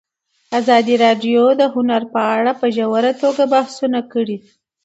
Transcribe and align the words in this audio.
ازادي 0.59 0.95
راډیو 1.05 1.43
د 1.59 1.61
هنر 1.75 2.01
په 2.13 2.21
اړه 2.37 2.51
په 2.61 2.67
ژوره 2.75 3.11
توګه 3.21 3.43
بحثونه 3.53 3.99
کړي. 4.13 4.37